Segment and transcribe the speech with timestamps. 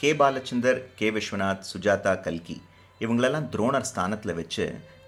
[0.00, 2.62] K Balachander K Viswanath Sujatha கல்கி
[3.00, 4.64] இவங்களெல்லாம் துரோணர் ஸ்தானத்தில் வச்சு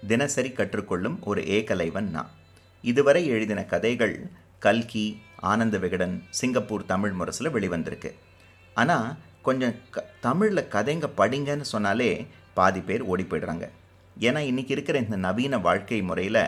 [0.07, 2.31] தினசரி கற்றுக்கொள்ளும் ஒரு ஏகலைவன் நான்.
[2.81, 4.15] இதுவரை எழுதின கதைகள்
[4.59, 5.05] கல்கி
[5.51, 8.11] ஆனந்த விகடன் சிங்கப்பூர் தமிழ் முரசில் வெளிவந்திருக்கு.
[8.73, 13.67] ஆனால் கொஞ்சம் க தமிழில் கதைங்க படிங்கன்னு சொன்னாலே பாதி பேர் ஓடி போயிடுறாங்க.
[14.19, 16.43] ஏன்னா இன்றைக்கி இருக்கிற இந்த நவீன வாழ்க்கை முறையில்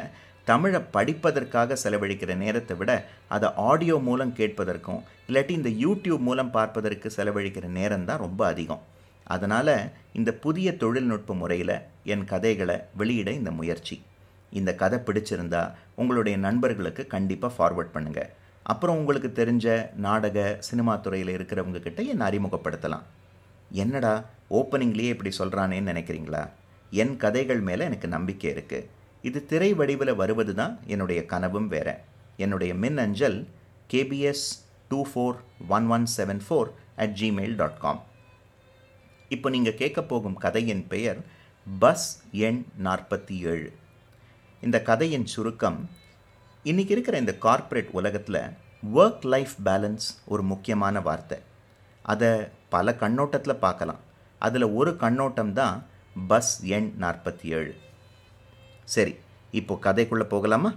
[0.49, 2.91] தமிழை படிப்பதற்காக செலவழிக்கிற நேரத்தை விட
[3.35, 8.81] அதை ஆடியோ மூலம் கேட்பதற்கும் இல்லாட்டி இந்த யூடியூப் மூலம் பார்ப்பதற்கு செலவழிக்கிற நேரம் தான் ரொம்ப அதிகம்.
[9.35, 9.75] அதனால்
[10.19, 11.75] இந்த புதிய தொழில்நுட்ப முறையில்
[12.13, 13.95] என் கதைகளை வெளியிட இந்த முயற்சி.
[14.59, 15.61] இந்த கதை பிடிச்சிருந்தா
[16.01, 18.31] உங்களுடைய நண்பர்களுக்கு கண்டிப்பாக ஃபார்வர்ட் பண்ணுங்கள்
[18.71, 19.67] அப்புறம் உங்களுக்கு தெரிஞ்ச
[20.05, 23.05] நாடக சினிமா துறையில் இருக்கிறவங்க கிட்ட என்னை அறிமுகப்படுத்தலாம்.
[23.83, 24.13] என்னடா
[24.59, 26.43] ஓப்பனிங்லேயே இப்படி சொல்கிறானேன்னு நினைக்கிறீங்களா?
[27.01, 28.87] என் கதைகள் மேலே எனக்கு நம்பிக்கை இருக்குது
[29.27, 31.89] இது திரை வடிவில் வருவது தான் என்னுடைய கனவும் வேற.
[32.43, 33.37] என்னுடைய மின் அஞ்சல்
[33.91, 34.47] KBS
[34.89, 35.37] two four
[35.75, 36.69] one one seven four
[37.03, 38.01] at Gmail dot com
[39.35, 41.19] இப்போ நீங்கள் கேட்க போகும் கதையின் பெயர்
[41.83, 42.07] பஸ்
[42.47, 43.69] எண் நாற்பத்தி ஏழு.
[44.61, 45.79] இந்த கதையின் சுருக்கம்
[46.65, 48.41] இன்றைக்கி இருக்கிற இந்த கார்ப்பரேட் உலகத்தில்
[48.99, 51.39] ஒர்க் லைஃப் பேலன்ஸ் ஒரு முக்கியமான வார்த்தை.
[52.11, 52.31] அதை
[52.75, 54.03] பல கண்ணோட்டத்தில் பார்க்கலாம்.
[54.45, 55.75] அதில் ஒரு கண்ணோட்டம் தான்
[56.27, 57.73] பஸ் எண் நாற்பத்தி ஏழு.
[58.83, 59.15] சரி
[59.51, 60.73] இப்போ கதைக்குள்ளே போகலாமா?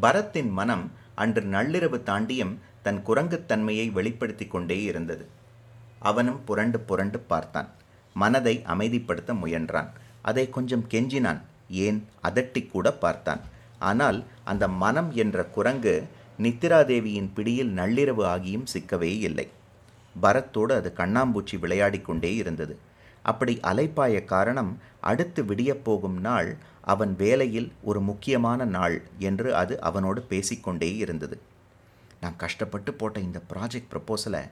[0.00, 5.28] பரத்தின் மனம் அன்று நள்ளிரவு தாண்டியும் தன் குரங்குத்தன்மையை வெளிப்படுத்தி கொண்டே இருந்தது.
[5.98, 7.70] அவனும் புரண்டு புரண்டு பார்த்தான்.
[8.14, 9.90] மனதை அமைதிப்படுத்த முயன்றான்.
[10.22, 11.40] அதை கொஞ்சம் கெஞ்சினான்.
[11.70, 12.08] ஏன்?
[12.22, 13.40] அதட்டி கூட பார்த்தான்.
[13.78, 16.08] ஆனால் அந்த மனம் என்ற குரங்கு
[16.42, 19.46] நித்திராதேவியின் பிடியில் நள்ளிரவு ஆகியும் சிக்கவே இல்லை.
[20.22, 22.74] பரத்தோடு அது கண்ணாம்பூச்சி விளையாடிக்கொண்டே இருந்தது.
[23.22, 24.70] அப்படி அலைப்பாய காரணம்
[25.10, 26.50] அடுத்து விடியப்போகும் நாள்
[26.92, 28.96] அவன் வேலையில் ஒரு முக்கியமான நாள்
[29.28, 31.36] என்று அது அவனோடு பேசிக்கொண்டே இருந்தது.
[32.22, 34.42] நான் கஷ்டப்பட்டு போட்ட இந்த ப்ராஜெக்ட் ப்ரப்போசலை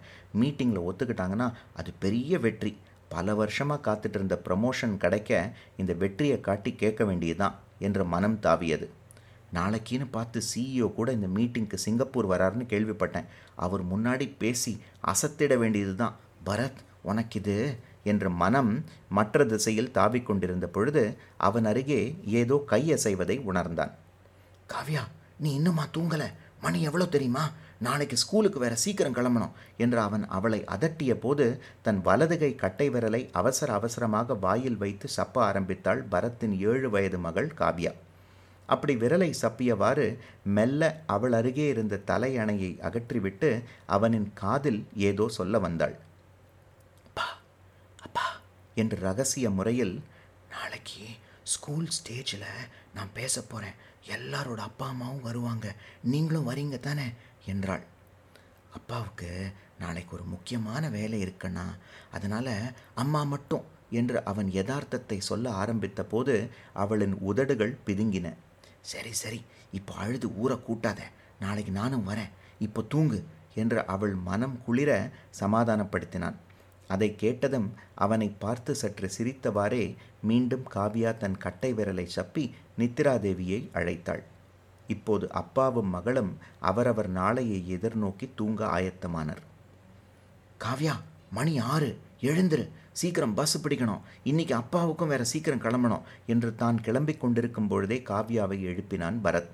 [0.40, 1.48] மீட்டிங்கில் ஒத்துக்கிட்டாங்கன்னா
[1.80, 2.72] அது பெரிய வெற்றி.
[3.14, 5.32] பல வருஷமாக காத்துட்டு இருந்த ப்ரமோஷன் கிடைக்க
[5.76, 8.86] இந்த வெற்றியை காட்டி கேட்க வேண்டியதுதான் என்ற மனம் தாவியது.
[9.54, 13.28] நாளைக்கின்னு பார்த்து சிஇஓ கூட இந்த மீட்டிங்க்கு சிங்கப்பூர் வராருன்னு கேள்விப்பட்டேன்.
[13.54, 16.16] அவர் முன்னாடி பேசி அசத்திட வேண்டியது தான்
[16.46, 23.94] பரத் உனக்கு இது என்ற மனம் மற்ற திசையில் தாவிக்கொண்டிருந்த பொழுது அவன் அருகே ஏதோ கையசைவதை உணர்ந்தான்.
[24.72, 25.02] காவ்யா
[25.38, 26.28] நீ இன்னுமா தூங்கலை?
[26.60, 27.50] மணி எவ்வளோ தெரியுமா?
[27.78, 33.72] நாளைக்கு ஸ்கூலுக்கு வேற சீக்கிரம் கிளம்பணும் என்று அவன் அவளை அதட்டிய போது தன் வலதுகை கட்டை விரலை அவசர
[33.72, 37.92] அவசரமாக வாயில் வைத்து சப்ப ஆரம்பித்தாள் பரத்தின் ஏழு வயது மகள் காவ்யா.
[38.68, 40.06] அப்படி விரலை சப்பியவாறு
[40.44, 43.50] மெல்ல அவள் அருகே இருந்த தலையணையை அகற்றிவிட்டு
[43.86, 45.96] அவனின் காதில் ஏதோ சொல்ல வந்தாள்.
[47.04, 47.26] அப்பா
[48.02, 48.26] அப்பா
[48.74, 49.94] என்று ரகசிய முறையில்
[50.50, 51.04] நாளைக்கு
[51.44, 52.50] ஸ்கூல் ஸ்டேஜில்
[52.94, 53.78] நான் பேச போகிறேன்
[54.16, 55.66] எல்லாரோட அப்பா அம்மாவும் வருவாங்க.
[56.02, 57.08] நீங்களும் வரீங்க தானே?
[57.46, 57.84] என்றாள்.
[58.70, 59.30] அப்பாவுக்கு
[59.78, 61.64] நாளைக்கு ஒரு முக்கியமான வேலை இருக்குன்னா
[62.10, 62.54] அதனால்
[62.94, 66.34] அம்மா மட்டும் என்று அவன் யதார்த்தத்தை சொல்ல ஆரம்பித்த போது
[66.74, 68.26] அவளின் உதடுகள் பிதுங்கின.
[68.90, 69.40] சரி சரி.
[69.78, 71.00] இப்போ அழுது ஊரை கூட்டாத.
[71.40, 72.32] நாளைக்கு நானும் வரேன்.
[72.66, 73.18] இப்போ தூங்கு
[73.62, 74.90] என்று அவள் மனம் குளிர
[75.40, 76.36] சமாதானப்படுத்தினான்.
[76.94, 77.68] அதை கேட்டதும்
[78.04, 79.84] அவனை பார்த்து சற்று சிரித்தவாறே
[80.22, 82.44] மீண்டும் காவியா தன் கட்டை விரலை சப்பி
[82.78, 84.22] நித்திராதேவியை அழைத்தாள்.
[84.94, 86.32] இப்போது அப்பாவும் மகளும்
[86.70, 89.42] அவரவர் நாளையை எதிர்நோக்கி தூங்க ஆயத்தமானர்.
[90.64, 90.94] காவ்யா
[91.30, 91.90] மணி ஆறு.
[92.20, 94.00] எழுந்துரு சீக்கிரம் பஸ் பிடிக்கணும்.
[94.24, 99.50] இன்னைக்கு அப்பாவுக்கும் வேற சீக்கிரம் கிளம்பணும் என்று தான் கிளம்பிக் கொண்டிருக்கும் பொழுதே காவ்யாவை எழுப்பினான் பரத்.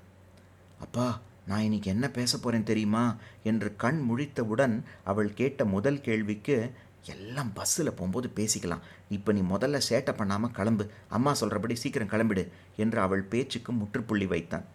[0.79, 3.15] அப்பா நான் இன்னைக்கு என்ன பேச போறேன் தெரியுமா?
[3.43, 8.81] என்று கண் முழித்தவுடன் அவள் கேட்ட முதல் கேள்விக்கு எல்லாம் பஸ்ஸில் போகும்போது பேசிக்கலாம்.
[9.09, 10.89] இப்போ நீ முதல்ல சேட்டை பண்ணாமல் கிளம்பு.
[11.09, 14.65] அம்மா சொல்கிறபடி சீக்கிரம் கிளம்பிடு என்று அவள் பேச்சுக்கு முற்றுப்புள்ளி வைத்தான்.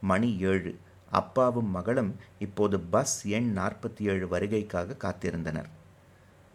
[0.00, 0.78] மணி ஏழு.
[1.10, 5.68] அப்பாவும் மகளும் இப்போது பஸ் எண் நாற்பத்தி ஏழு வருகைக்காக காத்திருந்தனர்.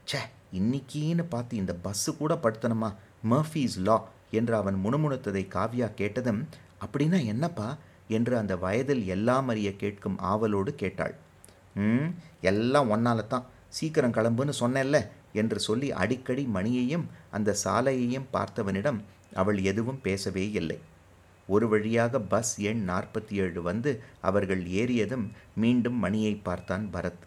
[0.06, 0.20] ச்சே
[0.54, 2.90] இன்னிக்கின்னு பார்த்து இந்த பஸ்ஸு கூட படுத்தணுமா?
[3.30, 6.48] மர்ஃபீஸ் லா என்று அவன் முணுமுணுத்ததை காவ்யா கேட்டதும்
[6.86, 7.78] அப்படின்னா என்னப்பா?
[8.08, 11.16] என்று அந்த வயதில் எல்லாம் அறிய கேட்கும் ஆவலோடு கேட்டாள்.
[11.76, 12.10] ம்
[12.42, 19.00] எல்லாம் ஒன்னால தான் சீக்கிரம் கிளம்புன்னு சொன்னேன்ல என்று சொல்லி அடிக்கடி மணியையும் அந்த சாலையையும் பார்த்தவனிடம்
[19.34, 20.80] அவள் எதுவும் பேசவே இல்லை.
[21.48, 25.26] ஒரு வழியாக பஸ் எண் நாற்பத்தி ஏழு வந்து அவர்கள் ஏறியதும்
[25.56, 27.24] மீண்டும் மணியை பார்த்தான் பரத்.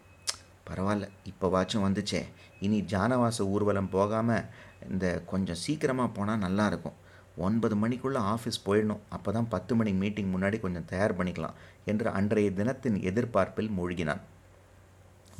[0.69, 2.21] பரவாயில்ல இப்போவாச்சும் வந்துச்சே.
[2.65, 4.45] இனி ஜானவாச ஊர்வலம் போகாமல்
[4.91, 6.99] இந்த கொஞ்சம் சீக்கிரமாக போனால் நல்லா இருக்கும்
[7.45, 9.01] ஒன்பது மணிக்குள்ளே ஆஃபீஸ் போயிடணும்.
[9.15, 11.57] அப்போ தான் பத்து மணி மீட்டிங் முன்னாடி கொஞ்சம் தயார் பண்ணிக்கலாம்
[11.91, 14.21] என்று அன்றைய தினத்தின் எதிர்பார்ப்பில் மூழ்கினான்.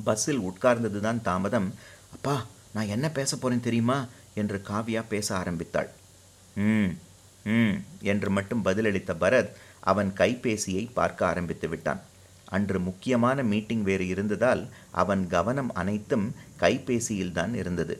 [0.07, 1.69] பஸ்ஸில் உட்கார்ந்தது தான் தாமதம்.
[2.15, 2.35] அப்பா
[2.75, 3.97] நான் என்ன பேச போகிறேன் தெரியுமா?
[4.41, 5.89] என்று காவியா பேச ஆரம்பித்தாள்.
[6.55, 6.91] ம்
[7.57, 7.75] ம்
[8.11, 9.51] என்று மட்டும் பதிலளித்த பரத்
[9.91, 12.01] அவன் கைபேசியை பார்க்க ஆரம்பித்து விட்டான்.
[12.45, 16.27] அன்று முக்கியமான மீட்டிங் வேறு இருந்ததால் அவன் கவனம் அனைத்தும்
[16.59, 17.97] கைபேசியில்தான் இருந்தது.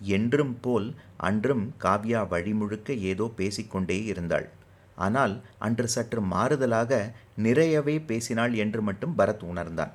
[0.00, 4.48] என்றும் போல் அன்றும் காவ்யா வழிமுழுக்க ஏதோ பேசிக்கொண்டே இருந்தாள்.
[4.94, 9.92] ஆனால் அன்று சற்று மாறுதலாக நிறையவே பேசினாள் என்று மட்டும் பரத் உணர்ந்தான்.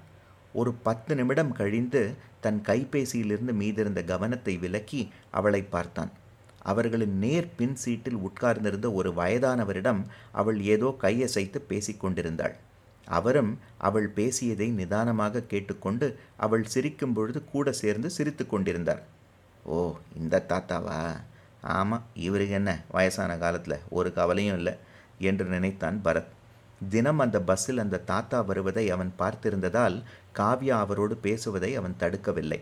[0.53, 2.01] ஒரு பத்து நிமிடம் கழிந்து
[2.39, 6.11] தன் கைபேசியிலிருந்து மீதிருந்த கவனத்தை விலக்கி அவளை பார்த்தான்.
[6.61, 12.55] அவர்களின் நேர் பின் சீட்டில் உட்கார்ந்திருந்த ஒரு வயதானவரிடம் அவள் ஏதோ கையசைத்து பேசிக்கொண்டிருந்தாள்.
[13.05, 19.03] அவரும் அவள் பேசியதை நிதானமாக கேட்டுக்கொண்டு அவள் சிரிக்கும் பொழுது கூட சேர்ந்து சிரித்து கொண்டிருந்தார்.
[19.63, 21.21] ஓ இந்த தாத்தாவா?
[21.61, 22.81] ஆமாம் இவருக்கு என்ன?
[22.89, 23.79] வயசான காலத்தில்.
[23.89, 24.73] ஒரு கவலையும் இல்லை
[25.19, 26.25] என்று நினைத்தான் பரத்.
[26.89, 30.03] தினம் அந்த பஸ்ஸில் அந்த தாத்தா வருவதை அவன் பார்த்திருந்ததால்
[30.35, 32.61] காவ்யா அவரோடு பேசுவதை அவன் தடுக்கவில்லை.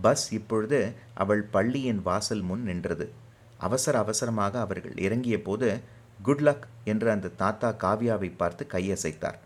[0.00, 3.12] பஸ் இப்பொழுது அவள் பள்ளியின் வாசல் முன் நின்றது.
[3.58, 5.80] அவசர அவசரமாக அவர்கள் இறங்கிய போது
[6.22, 9.38] குட் லக் என்று அந்த தாத்தா காவ்யாவை பார்த்து கையசைத்தார்.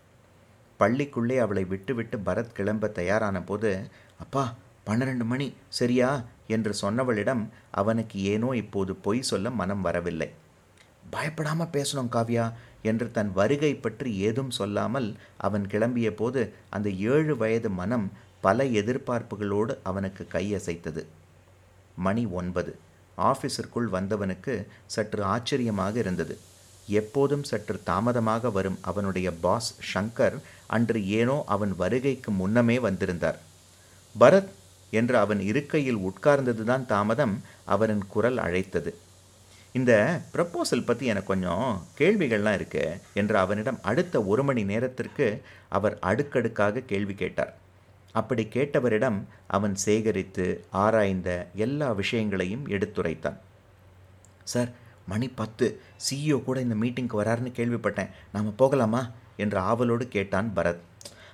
[0.81, 3.71] பள்ளிக்குள்ளே அவளை விட்டுவிட்டு பரத் கிளம்ப தயாரான போது
[4.19, 4.43] அப்பா
[4.83, 6.09] பன்னிரண்டு மணி சரியா?
[6.47, 10.29] என்று சொன்னவளிடம் அவனுக்கு ஏனோ இப்போது பொய் சொல்ல மனம் வரவில்லை.
[11.11, 12.45] பயப்படாம பேசணும் காவ்யா
[12.81, 18.11] என்று தன் வருகை பற்றி ஏதும் சொல்லாமல் அவன் கிளம்பிய போது அந்த ஏழு வயது மனம்
[18.41, 21.03] பல எதிர்பார்ப்புகளோடு அவனுக்கு கையசைத்தது.
[21.95, 22.71] மணி ஒன்பது.
[23.17, 24.53] ஆஃபீஸிற்குள் வந்தவனுக்கு
[24.85, 26.35] சற்று ஆச்சரியமாக இருந்தது.
[26.87, 30.37] எப்போதும் சற்று தாமதமாக வரும் அவனுடைய பாஸ் ஷங்கர்
[30.67, 33.39] அன்று ஏனோ அவன் வருகைக்கு முன்னமே வந்திருந்தார்.
[34.19, 34.51] பரத்
[34.89, 38.95] என்று அவன் இருக்கையில் உட்கார்ந்ததுதான் தாமதம் அவனின் குரல் அழைத்தது.
[39.71, 46.79] இந்த ப்ரப்போசல் பற்றி எனக்கு கொஞ்சம் கேள்விகள்லாம் இருக்கு என்று அவனிடம் அடுத்த ஒரு மணி நேரத்திற்கு அவர் அடுக்கடுக்காக
[46.79, 47.53] கேள்வி கேட்டார்.
[48.11, 53.37] அப்படி கேட்டவரிடம் அவன் சேகரித்து ஆராய்ந்த எல்லா விஷயங்களையும் எடுத்துரைத்தான்.
[54.43, 54.71] சார்
[55.07, 55.81] மணி பத்து.
[56.09, 58.09] சிஇஓ கூட இந்த மீட்டிங்க்கு வராருன்னு கேள்விப்பட்டேன்.
[58.33, 59.09] நாம் போகலாமா?
[59.37, 60.77] என்று ஆவலோடு கேட்டான் பரத்.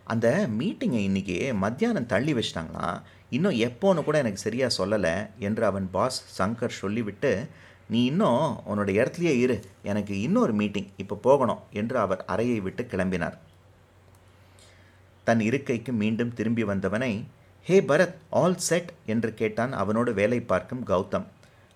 [0.03, 6.41] அந்த மீட்டிங்கை இன்றைக்கி மத்தியானம் தள்ளி வச்சிட்டாங்களாம் இன்னும் எப்போன்னு கூட எனக்கு சரியாக சொல்லலை என்று அவன் பாஸ்
[6.41, 7.47] சங்கர் சொல்லிவிட்டு
[7.89, 9.63] நீ இன்னும் உன்னோட இடத்துலையே இரு.
[9.83, 11.59] எனக்கு இன்னொரு மீட்டிங் இப்போ போகணும்.
[11.73, 13.37] என்று அவர் அறையை விட்டு கிளம்பினார்.
[15.23, 17.23] தன் இருக்கைக்கு மீண்டும் திரும்பி வந்தவனை
[17.63, 21.25] ஹே பரத் ஆல் செட் என்று கேட்டான் அவனோடு வேலை பார்க்கும் கௌதம்.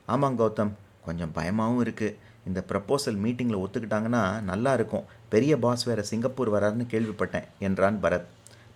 [0.05, 0.71] ஆமாம் கௌதம்.
[1.05, 2.17] கொஞ்சம் பயமாகவும் இருக்குது
[2.47, 5.07] இந்த ப்ரப்போசல் மீட்டிங்கில் ஒத்துக்கிட்டாங்கன்னா நல்லா இருக்கும்.
[5.33, 8.27] பெரிய பாஸ் வேறு சிங்கப்பூர் வராருன்னு கேள்விப்பட்டேன் என்றான் பரத்.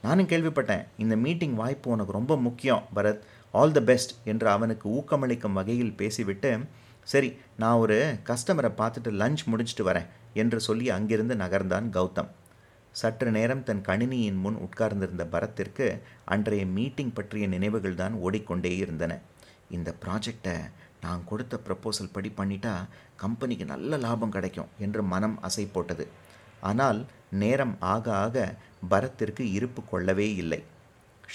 [0.01, 3.21] நானும் கேள்விப்பட்டேன் இந்த மீட்டிங் வாய்ப்பு உனக்கு ரொம்ப முக்கியம் பரத்.
[3.59, 6.51] ஆல் த பெஸ்ட் என்று அவனுக்கு ஊக்கமளிக்கும் வகையில் பேசிவிட்டு
[7.11, 7.29] சரி
[7.61, 7.97] நான் ஒரு
[8.29, 10.07] கஸ்டமரை பார்த்துட்டு லஞ்ச் முடிச்சுட்டு வரேன்
[10.41, 12.29] என்று சொல்லி அங்கிருந்து நகர்ந்தான் கௌதம்.
[13.01, 15.87] சற்று நேரம் தன் கணினியின் முன் உட்கார்ந்திருந்த பரத்திற்கு
[16.33, 19.13] அன்றைய மீட்டிங் பற்றிய நினைவுகள் தான் ஓடிக்கொண்டே இருந்தன.
[19.75, 20.55] இந்த ப்ராஜெக்டை
[21.05, 22.73] நான் கொடுத்த ப்ரப்போசல் படி பண்ணிட்டா
[23.23, 26.05] கம்பெனிக்கு நல்ல லாபம் கிடைக்கும் என்று மனம் அசை போட்டது
[26.69, 26.99] ஆனால்
[27.41, 28.35] நேரம் ஆக ஆக
[28.91, 30.59] பரத்திற்கு இருப்பு கொள்ளவே இல்லை.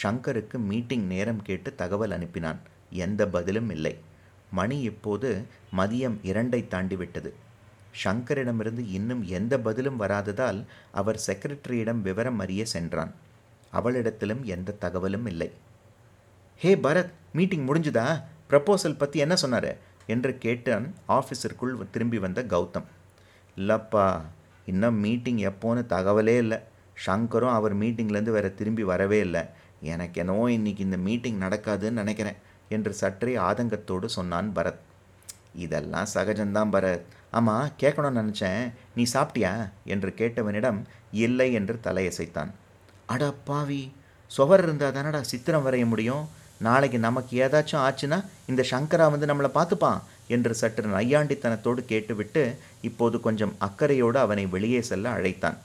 [0.01, 2.61] ஷங்கருக்கு மீட்டிங் நேரம் கேட்டு தகவல் அனுப்பினான்.
[3.05, 3.95] எந்த பதிலும் இல்லை.
[4.59, 5.29] மணி இப்போது
[5.79, 7.31] மதியம் இரண்டை தாண்டிவிட்டது.
[8.03, 10.61] ஷங்கரிடமிருந்து இன்னும் எந்த பதிலும் வராததால்
[11.01, 13.13] அவர் செக்ரட்டரியிடம் விவரம் அறிய சென்றான்.
[13.73, 15.49] அவளிடத்திலும் எந்த தகவலும் இல்லை.
[16.63, 18.07] ஹே பரத் மீட்டிங் முடிஞ்சுதா?
[18.51, 19.77] ப்ரப்போசல் பற்றி என்ன சொன்னார்?
[20.07, 22.85] என்று கேட்டான் ஆஃபீஸருக்குள் திரும்பி வந்த கௌதம்.
[23.57, 24.21] இல்லைப்பா
[24.67, 26.59] இன்னும் மீட்டிங் எப்போன்னு தகவலே இல்லை.
[27.07, 29.43] ஷங்கரும் அவர் மீட்டிங்லேருந்து வேறு திரும்பி வரவே இல்லை.
[29.81, 32.37] எனக்கு என்னவோ இன்றைக்கி இந்த மீட்டிங் நடக்காதுன்னு நினைக்கிறேன்
[32.69, 34.81] என்று சற்றே ஆதங்கத்தோடு சொன்னான் பரத்.
[35.55, 37.03] இதெல்லாம் சகஜம்தான் பரத்.
[37.31, 38.73] ஆமாம் கேட்கணும்னு நினச்சேன்.
[38.95, 39.71] நீ சாப்பிட்டியா?
[39.85, 42.51] என்று கேட்டவனிடம் இல்லை என்று தலையசைத்தான்.
[43.07, 43.93] அடா பாவி
[44.27, 46.29] சுவர் இருந்தால் தானடா சித்திரம் வரைய முடியும்?
[46.67, 50.01] நாளைக்கு நமக்கு ஏதாச்சும் ஆச்சுன்னா இந்த சங்கரா வந்து நம்மளை பார்த்துப்பான்
[50.35, 52.43] என்று சற்று நையாண்டித்தனத்தோடு கேட்டுவிட்டு
[52.89, 55.57] இப்போது கொஞ்சம் அக்கறையோடு அவனை வெளியே செல்ல அழைத்தான்.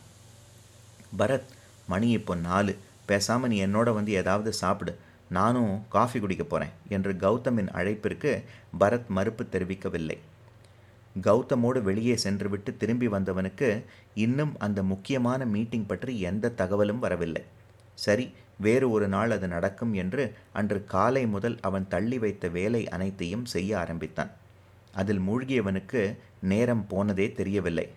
[1.19, 1.49] பரத்
[1.87, 2.73] மணி இப்போ நாலு.
[3.05, 4.93] பேசாமல் நீ என்னோட வந்து ஏதாவது சாப்பிடு.
[5.29, 8.31] நானும் காஃபி குடிக்க போகிறேன் என்று கௌதமின் அழைப்பிற்கு
[8.79, 10.17] பரத் மறுப்பு தெரிவிக்கவில்லை.
[11.27, 13.69] கௌதமோடு வெளியே சென்றுவிட்டு திரும்பி வந்தவனுக்கு
[14.13, 17.43] இன்னும் அந்த முக்கியமான மீட்டிங் பற்றி எந்த தகவலும் வரவில்லை.
[18.05, 18.25] சரி
[18.59, 23.79] வேறு ஒரு நாள் அது நடக்கும் என்று அன்று காலை முதல் அவன் தள்ளி வைத்த வேலை அனைத்தையும் செய்ய
[23.79, 24.31] ஆரம்பித்தான்.
[24.93, 27.91] அதில் மூழ்கியவனுக்கு நேரம் போனதே தெரியவில்லை.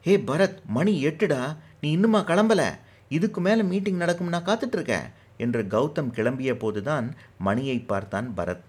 [0.00, 1.56] ஹே பரத் மணி எட்டுடா.
[1.80, 2.70] நீ இன்னுமா கிளம்பல?
[3.08, 5.00] இதுக்கு மேலே மீட்டிங் நடக்கும் நான் காத்துட்ருக்க?
[5.36, 8.60] என்று கௌதம் கிளம்பிய போதுதான் மணியை பார்த்தான் பரத்.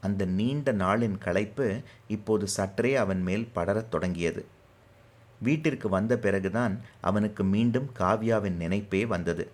[0.00, 4.44] அந்த நீண்ட நாளின் களைப்பு இப்போது சற்றே அவன் மேல் படரத் தொடங்கியது.
[5.38, 9.50] வீட்டிற்கு வந்த பிறகுதான் அவனுக்கு மீண்டும் காவ்யாவின் நினைப்பே வந்தது.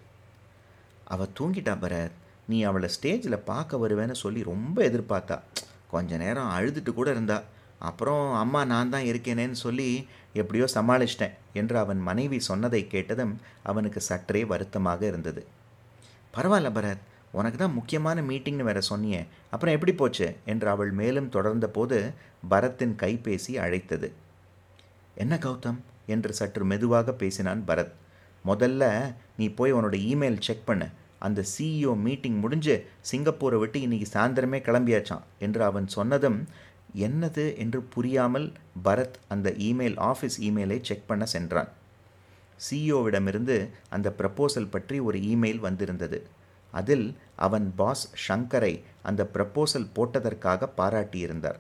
[1.07, 2.17] அவள் தூங்கிட்டா பரத்
[2.49, 5.41] நீ அவளை ஸ்டேஜில் பார்க்க வருவேன்னு சொல்லி ரொம்ப எதிர்பார்த்தா.
[5.91, 7.43] கொஞ்ச நேரம் அழுதுட்டு கூட இருந்தா.
[7.79, 14.45] அப்புறம் அம்மா நான் தான் இருக்கேனேன்னு சொல்லி எப்படியோ சமாளிச்சிட்டேன் என்று அவன் மனைவி சொன்னதை கேட்டதும் அவனுக்கு சற்றே
[14.45, 15.47] வருத்தமாக இருந்தது.
[16.35, 19.27] பரவாயில்ல பரத் உனக்கு தான் முக்கியமான மீட்டிங்னு வேற சொன்னியே.
[19.51, 20.37] அப்புறம் எப்படி போச்சு?
[20.45, 22.13] என்று அவள் மேலும் தொடர்ந்த போது
[22.49, 24.13] பரத்தின் கைபேசி அழைத்தது.
[25.15, 25.79] என்ன கௌதம்?
[26.07, 27.93] என்று சற்று மெதுவாக பேசினான் பரத்.
[28.47, 30.87] முதல்ல நீ போய் உன்னோட இமெயில் செக் பண்ணு.
[31.19, 36.49] அந்த சிஇஓ மீட்டிங் முடிஞ்சு சிங்கப்பூரை விட்டு இன்னைக்கு சாயந்தரமே கிளம்பியாச்சான் என்று அவன் சொன்னதும்
[36.97, 37.57] என்னது?
[37.57, 38.53] என்று புரியாமல்
[38.85, 41.69] பரத் அந்த இமெயில் ஆஃபீஸ் இமெயிலை செக் பண்ண சென்றான்.
[42.71, 46.27] சிஇஓவிடமிருந்து அந்த ப்ரப்போசல் பற்றி ஒரு இமெயில் வந்திருந்தது.
[46.71, 51.59] அதில் அவன் பாஸ் ஷங்கரை அந்த ப்ரப்போசல் போட்டதற்காக பாராட்டியிருந்தார்.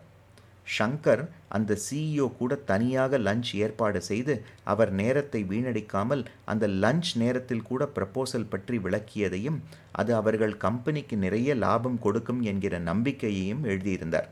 [0.78, 7.90] ஷங்கர் அந்த சிஇஓ கூட தனியாக லஞ்ச் ஏற்பாடு செய்து அவர் நேரத்தை வீணடிக்காமல் அந்த லஞ்ச் நேரத்தில் கூட
[7.94, 9.58] ப்ரப்போசல் பற்றி விளக்கியதையும்
[9.92, 14.28] அது அவர்கள் கம்பெனிக்கு நிறைய லாபம் கொடுக்கும் என்கிற நம்பிக்கையையும் எழுதியிருந்தார்.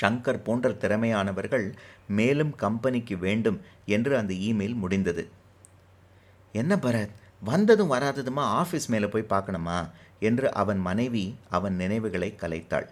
[0.00, 1.72] ஷங்கர் போன்ற திறமையானவர்கள்
[2.08, 5.28] மேலும் கம்பெனிக்கு வேண்டும் என்று அந்த இமெயில் முடிந்தது.
[6.52, 8.44] என்ன பரத் வந்ததும் வராததுமா?
[8.62, 9.90] ஆஃபீஸ் மேலே போய் பார்க்கணுமா?
[10.20, 12.86] என்று அவன் மனைவி அவன் நினைவுகளை கலைத்தாள்.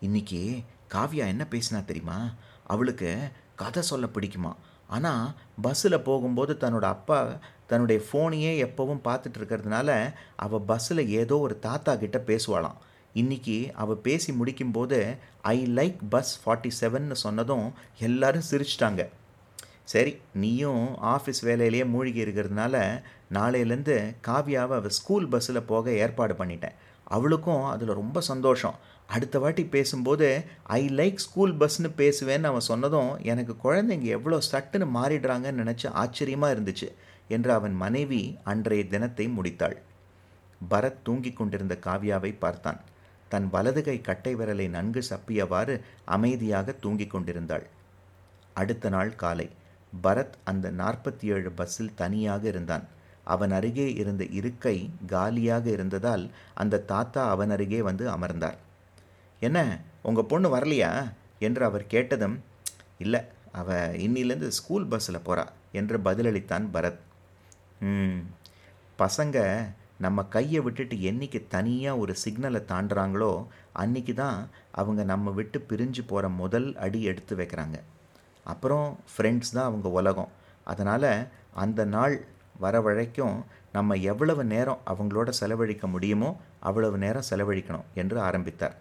[0.00, 0.62] இன்னைக்கு
[0.94, 2.18] காவ்யா என்ன பேசினா தெரியுமா?
[2.64, 3.18] அவளுக்கு
[3.56, 4.52] கதை சொல்ல பிடிக்குமா?
[4.88, 11.96] ஆனால் பஸ்ஸில் போகும்போது தன்னோட அப்பா தன்னுடைய ஃபோனையே எப்போவும் பார்த்துட்டு இருக்கிறதுனால அவள் பஸ்ஸில் ஏதோ ஒரு தாத்தா
[11.96, 12.78] கிட்ட பேசுவாளாம்.
[13.12, 19.04] இன்னைக்கு அவள் பேசி முடிக்கும்போது ஐ லைக் பஸ் ஃபார்ட்டி செவன்னு சொன்னதும் எல்லாரும் சிரிச்சிட்டாங்க.
[19.84, 23.02] சரி நீயும் ஆஃபீஸ் வேலையிலேயே மூழ்கி இருக்கிறதுனால
[23.32, 26.76] நாளையிலேருந்து காவியாவை அவள் ஸ்கூல் பஸ்ஸில் போக ஏற்பாடு பண்ணிட்டேன்.
[27.04, 28.74] அவளுக்கும் அதில் ரொம்ப சந்தோஷம்.
[29.08, 30.26] அடுத்த வாட்டி பேசும்போது
[30.62, 36.88] ஐ லைக் ஸ்கூல் பஸ்ன்னு பேசுவேன்னு அவன் சொன்னதும் எனக்கு குழந்தைங்க எவ்வளோ சட்டுன்னு மாறிடுறாங்கன்னு நினச்சி ஆச்சரியமாக இருந்துச்சு
[37.28, 39.76] என்று அவன் மனைவி அன்றைய தினத்தை முடித்தாள்.
[40.70, 42.80] பரத் தூங்கிக் கொண்டிருந்த காவ்யாவை பார்த்தான்.
[43.28, 45.74] தன் வலது கை கட்டை விரலை நன்கு சப்பியவாறு
[46.04, 47.66] அமைதியாக தூங்கிக் கொண்டிருந்தாள்.
[48.54, 49.48] அடுத்த நாள் காலை
[50.02, 52.86] பரத் அந்த நாற்பத்தி ஏழு பஸ்ஸில் தனியாக இருந்தான்.
[53.24, 56.24] அவன் அருகே இருந்த இருக்கை காலியாக இருந்ததால்
[56.54, 58.58] அந்த தாத்தா அவன் அருகே வந்து அமர்ந்தார்.
[59.40, 59.58] என்ன
[60.02, 60.92] உங்கள் பொண்ணு வரலையா?
[61.38, 62.36] என்று அவர் கேட்டதும்
[62.98, 63.20] இல்லை
[63.52, 63.76] அவ
[64.06, 67.02] இன்னிலேருந்து ஸ்கூல் பஸ்ஸில் போகிறா என்று பதிலளித்தான் பரத்.
[67.80, 68.20] ம்
[68.98, 69.38] பசங்க
[69.98, 73.30] நம்ம கையை விட்டுட்டு என்னைக்கு தனியாக ஒரு சிக்னலை தாண்டுறாங்களோ
[73.72, 77.76] அன்னைக்கு தான் அவங்க நம்ம விட்டு பிரிஞ்சு போகிற முதல் அடி எடுத்து வைக்கிறாங்க.
[78.44, 80.30] அப்புறம் ஃப்ரெண்ட்ஸ் தான் அவங்க உலகம்.
[80.64, 81.10] அதனால்
[81.54, 82.16] அந்த நாள்
[82.58, 83.36] வர வரைக்கும்
[83.72, 86.30] நம்ம எவ்வளவு நேரம் அவங்களோட செலவழிக்க முடியுமோ
[86.60, 88.76] அவ்வளவு நேரம் செலவழிக்கணும் என்று ஆரம்பித்தார்.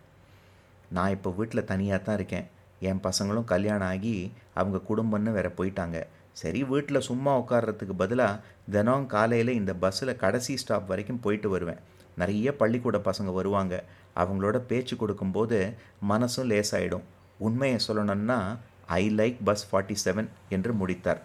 [0.89, 2.47] நான் இப்போ வீட்டில் தனியாக தான் இருக்கேன்.
[2.79, 6.03] என் பசங்களும் கல்யாணம் ஆகி அவங்க குடும்பம்னு வேற போயிட்டாங்க.
[6.31, 8.39] சரி வீட்டில் சும்மா உட்கார்றதுக்கு பதிலாக
[8.69, 11.79] தினம் காலையில் இந்த பஸ்ஸில் கடைசி ஸ்டாப் வரைக்கும் போயிட்டு வருவேன்.
[12.15, 13.83] நிறைய பள்ளிக்கூட பசங்க வருவாங்க.
[14.15, 15.73] அவங்களோட பேச்சு கொடுக்கும்போது
[16.09, 17.03] மனசும் லேசாயிடும்.
[17.37, 21.21] உண்மையை சொல்லணும்னா I like bus forty seven என்று முடித்தார்.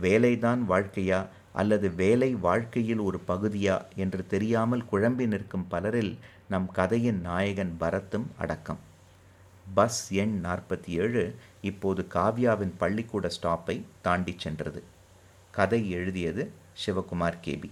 [0.00, 6.18] வேலைதான் வாழ்க்கையா அல்லது வேலை வாழ்க்கையில் ஒரு பகுதியா என்று தெரியாமல் குழம்பி நிற்கும் பலரில்
[6.48, 8.78] நம் கதையின் நாயகன் பரத்தும் அடக்கம்.
[9.74, 14.82] பஸ் எண் நாற்பத்தி ஏழு இப்போது காவ்யாவின் பள்ளிக்கூட ஸ்டாப்பை தாண்டி சென்றது.
[15.50, 16.52] கதை எழுதியது
[16.86, 17.70] சிவகுமார் கேபி